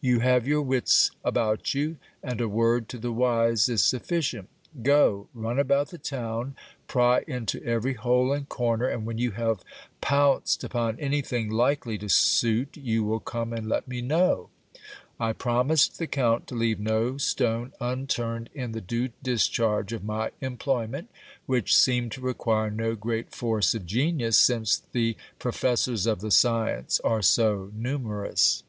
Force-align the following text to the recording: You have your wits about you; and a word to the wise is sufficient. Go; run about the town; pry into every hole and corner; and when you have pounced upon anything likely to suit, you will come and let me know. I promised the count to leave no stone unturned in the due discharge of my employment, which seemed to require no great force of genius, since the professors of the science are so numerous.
You 0.00 0.20
have 0.20 0.46
your 0.48 0.62
wits 0.62 1.10
about 1.22 1.74
you; 1.74 1.98
and 2.22 2.40
a 2.40 2.48
word 2.48 2.88
to 2.88 2.96
the 2.96 3.12
wise 3.12 3.68
is 3.68 3.84
sufficient. 3.84 4.48
Go; 4.82 5.28
run 5.34 5.58
about 5.58 5.90
the 5.90 5.98
town; 5.98 6.56
pry 6.86 7.22
into 7.26 7.62
every 7.62 7.92
hole 7.92 8.32
and 8.32 8.48
corner; 8.48 8.88
and 8.88 9.04
when 9.04 9.18
you 9.18 9.32
have 9.32 9.62
pounced 10.00 10.64
upon 10.64 10.98
anything 10.98 11.50
likely 11.50 11.98
to 11.98 12.08
suit, 12.08 12.78
you 12.78 13.04
will 13.04 13.20
come 13.20 13.52
and 13.52 13.68
let 13.68 13.86
me 13.86 14.00
know. 14.00 14.48
I 15.20 15.34
promised 15.34 15.98
the 15.98 16.06
count 16.06 16.46
to 16.46 16.54
leave 16.54 16.80
no 16.80 17.18
stone 17.18 17.74
unturned 17.78 18.48
in 18.54 18.72
the 18.72 18.80
due 18.80 19.10
discharge 19.22 19.92
of 19.92 20.02
my 20.02 20.30
employment, 20.40 21.10
which 21.44 21.76
seemed 21.76 22.10
to 22.12 22.22
require 22.22 22.70
no 22.70 22.94
great 22.94 23.34
force 23.34 23.74
of 23.74 23.84
genius, 23.84 24.38
since 24.38 24.80
the 24.92 25.14
professors 25.38 26.06
of 26.06 26.22
the 26.22 26.30
science 26.30 27.00
are 27.00 27.20
so 27.20 27.70
numerous. 27.74 28.62